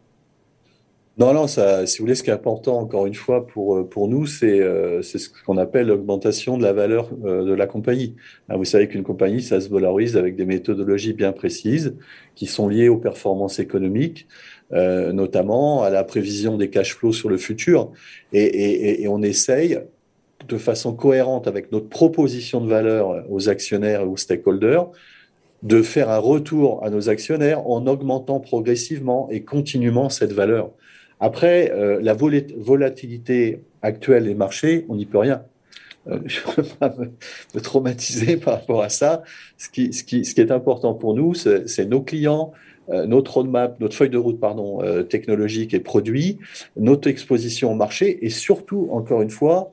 Non, 1.18 1.34
non, 1.34 1.46
si 1.46 1.60
vous 1.60 2.04
voulez, 2.04 2.14
ce 2.14 2.22
qui 2.22 2.30
est 2.30 2.32
important, 2.32 2.78
encore 2.78 3.04
une 3.04 3.14
fois, 3.14 3.46
pour, 3.46 3.76
euh, 3.76 3.84
pour 3.86 4.08
nous, 4.08 4.24
c'est 4.24 4.60
euh, 4.60 5.02
ce 5.02 5.18
qu'on 5.44 5.58
appelle 5.58 5.88
l'augmentation 5.88 6.56
de 6.56 6.62
la 6.62 6.72
valeur 6.72 7.10
euh, 7.26 7.44
de 7.44 7.52
la 7.52 7.66
compagnie. 7.66 8.16
Hein, 8.48 8.56
vous 8.56 8.64
savez 8.64 8.88
qu'une 8.88 9.02
compagnie, 9.02 9.42
ça 9.42 9.60
se 9.60 9.68
valorise 9.68 10.16
avec 10.16 10.36
des 10.36 10.46
méthodologies 10.46 11.12
bien 11.12 11.32
précises 11.32 11.94
qui 12.34 12.46
sont 12.46 12.66
liées 12.66 12.88
aux 12.88 12.96
performances 12.96 13.58
économiques, 13.58 14.26
notamment 14.70 15.82
à 15.82 15.90
la 15.90 16.02
prévision 16.02 16.56
des 16.56 16.70
cash 16.70 16.94
flows 16.94 17.12
sur 17.12 17.28
le 17.28 17.36
futur. 17.36 17.92
Et, 18.32 19.02
et 19.02 19.08
on 19.08 19.22
essaye, 19.22 19.78
de 20.48 20.56
façon 20.56 20.94
cohérente 20.94 21.46
avec 21.46 21.70
notre 21.72 21.90
proposition 21.90 22.62
de 22.62 22.68
valeur 22.68 23.22
aux 23.30 23.50
actionnaires 23.50 24.00
et 24.00 24.06
aux 24.06 24.16
stakeholders, 24.16 24.90
de 25.62 25.82
faire 25.82 26.08
un 26.08 26.18
retour 26.18 26.82
à 26.84 26.88
nos 26.88 27.10
actionnaires 27.10 27.68
en 27.68 27.86
augmentant 27.86 28.40
progressivement 28.40 29.28
et 29.30 29.44
continuellement 29.44 30.08
cette 30.08 30.32
valeur. 30.32 30.70
Après, 31.22 31.70
euh, 31.70 32.00
la 32.02 32.14
volatilité 32.14 33.60
actuelle 33.80 34.24
des 34.24 34.34
marchés, 34.34 34.84
on 34.88 34.96
n'y 34.96 35.06
peut 35.06 35.18
rien. 35.18 35.44
Euh, 36.08 36.18
je 36.26 36.40
ne 36.40 36.52
veux 36.56 36.68
pas 36.80 36.92
me, 36.98 37.60
traumatiser 37.60 38.36
par 38.36 38.54
rapport 38.54 38.82
à 38.82 38.88
ça. 38.88 39.22
Ce 39.56 39.68
qui, 39.68 39.92
ce 39.92 40.02
qui, 40.02 40.24
ce 40.24 40.34
qui 40.34 40.40
est 40.40 40.50
important 40.50 40.94
pour 40.94 41.14
nous, 41.14 41.34
c'est 41.34 41.84
nos 41.86 42.02
clients, 42.02 42.52
euh, 42.90 43.06
notre 43.06 43.34
roadmap, 43.34 43.78
notre 43.78 43.94
feuille 43.94 44.10
de 44.10 44.18
route 44.18 44.40
pardon, 44.40 44.80
technologique 45.08 45.74
et 45.74 45.80
produit, 45.80 46.38
notre 46.76 47.08
exposition 47.08 47.70
au 47.70 47.76
marché 47.76 48.26
et 48.26 48.30
surtout, 48.30 48.88
encore 48.90 49.22
une 49.22 49.30
fois, 49.30 49.70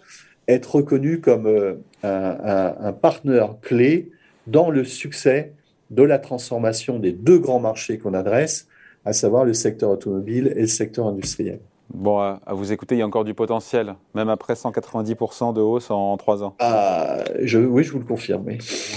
être 0.48 0.76
reconnu 0.76 1.20
comme 1.20 1.80
un 2.04 2.94
partenaire 2.94 3.56
clé 3.64 4.12
dans 4.46 4.70
le 4.70 4.84
succès 4.84 5.54
de 5.90 6.04
la 6.04 6.20
transformation 6.20 7.00
des 7.00 7.12
deux 7.12 7.40
grands 7.40 7.60
marchés 7.60 7.98
qu'on 7.98 8.14
adresse, 8.14 8.68
à 9.10 9.14
savoir 9.14 9.44
le 9.44 9.54
secteur 9.54 9.90
automobile 9.90 10.54
et 10.56 10.62
le 10.62 10.68
secteur 10.68 11.08
industriel. 11.08 11.60
Bon, 11.92 12.20
à 12.20 12.54
vous 12.54 12.72
écouter, 12.72 12.96
il 12.96 13.00
y 13.00 13.02
a 13.02 13.08
encore 13.08 13.24
du 13.24 13.34
potentiel, 13.34 13.96
même 14.14 14.30
après 14.30 14.54
190% 14.54 15.54
de 15.54 15.62
hausse 15.62 15.90
en 15.90 16.16
trois 16.18 16.44
ans. 16.44 16.54
Ah, 16.60 17.18
je, 17.42 17.58
oui, 17.58 17.84
je 17.84 17.92
vous 17.92 17.98
le 17.98 18.06
confirme. 18.06 18.46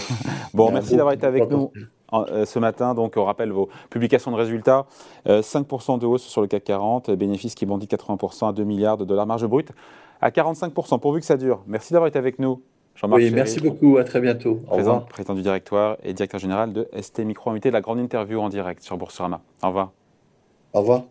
bon, 0.54 0.70
merci 0.70 0.94
d'avoir 0.96 1.14
été 1.14 1.26
avec 1.26 1.48
nous 1.48 1.72
euh, 2.12 2.44
ce 2.44 2.58
matin. 2.58 2.92
Donc, 2.92 3.14
on 3.16 3.24
rappelle 3.24 3.50
vos 3.50 3.70
publications 3.88 4.30
de 4.30 4.36
résultats. 4.36 4.84
5% 5.26 5.94
euh, 5.94 5.98
de 5.98 6.06
hausse 6.06 6.24
sur 6.24 6.42
le 6.42 6.48
CAC 6.48 6.64
40, 6.64 7.10
bénéfice 7.12 7.54
qui 7.54 7.64
bondit 7.64 7.86
80% 7.86 8.50
à 8.50 8.52
2 8.52 8.62
milliards 8.62 8.98
de 8.98 9.06
dollars, 9.06 9.26
marge 9.26 9.46
brute 9.46 9.72
à 10.20 10.28
45%, 10.28 11.00
pourvu 11.00 11.20
que 11.20 11.26
ça 11.26 11.38
dure. 11.38 11.62
Merci 11.66 11.94
d'avoir 11.94 12.08
été 12.08 12.18
avec 12.18 12.38
nous. 12.38 12.60
Jean-Marc 12.94 13.22
oui, 13.22 13.30
merci 13.30 13.60
beaucoup, 13.60 13.96
à 13.96 14.04
très 14.04 14.20
bientôt. 14.20 14.60
Au 14.66 14.74
président, 14.74 15.00
président 15.00 15.34
du 15.34 15.42
directoire 15.42 15.96
et 16.04 16.12
directeur 16.12 16.38
général 16.38 16.74
de 16.74 16.88
ST 17.00 17.20
Micro, 17.20 17.50
invité 17.50 17.70
de 17.70 17.72
la 17.72 17.80
grande 17.80 17.98
interview 17.98 18.38
en 18.38 18.50
direct 18.50 18.82
sur 18.82 18.98
Boursorama. 18.98 19.40
Au 19.62 19.68
revoir. 19.68 19.92
Au 20.72 20.80
revoir. 20.80 21.04